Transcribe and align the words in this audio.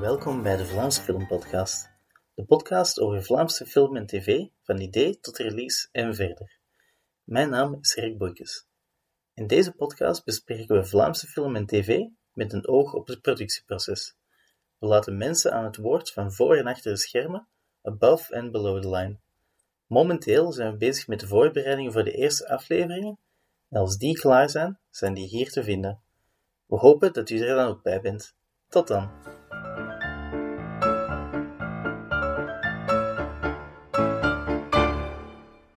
welkom 0.00 0.42
bij 0.42 0.56
de 0.56 0.66
Vlaamse 0.66 1.02
Filmpodcast. 1.02 1.90
De 2.34 2.44
podcast 2.44 3.00
over 3.00 3.22
Vlaamse 3.22 3.66
film 3.66 3.96
en 3.96 4.06
tv, 4.06 4.46
van 4.62 4.80
idee 4.80 5.20
tot 5.20 5.38
release 5.38 5.88
en 5.92 6.14
verder. 6.14 6.58
Mijn 7.24 7.50
naam 7.50 7.78
is 7.80 7.94
Rick 7.94 8.18
Boekes. 8.18 8.66
In 9.34 9.46
deze 9.46 9.72
podcast 9.72 10.24
bespreken 10.24 10.76
we 10.76 10.84
Vlaamse 10.84 11.26
film 11.26 11.56
en 11.56 11.66
tv 11.66 12.00
met 12.32 12.52
een 12.52 12.68
oog 12.68 12.94
op 12.94 13.06
het 13.06 13.20
productieproces. 13.20 14.16
We 14.78 14.86
laten 14.86 15.16
mensen 15.16 15.52
aan 15.52 15.64
het 15.64 15.76
woord 15.76 16.12
van 16.12 16.32
voor 16.32 16.56
en 16.56 16.66
achter 16.66 16.92
de 16.92 16.98
schermen, 16.98 17.48
above 17.82 18.36
and 18.36 18.52
below 18.52 18.82
the 18.82 18.90
line. 18.90 19.18
Momenteel 19.86 20.52
zijn 20.52 20.72
we 20.72 20.76
bezig 20.76 21.06
met 21.06 21.20
de 21.20 21.26
voorbereidingen 21.26 21.92
voor 21.92 22.04
de 22.04 22.12
eerste 22.12 22.48
afleveringen 22.48 23.18
en 23.68 23.80
als 23.80 23.96
die 23.96 24.18
klaar 24.18 24.50
zijn, 24.50 24.78
zijn 24.90 25.14
die 25.14 25.26
hier 25.26 25.50
te 25.50 25.64
vinden. 25.64 26.00
We 26.66 26.76
hopen 26.76 27.12
dat 27.12 27.30
u 27.30 27.40
er 27.40 27.56
dan 27.56 27.66
ook 27.66 27.82
bij 27.82 28.00
bent. 28.00 28.34
Tot 28.68 28.86
dan! 28.86 29.37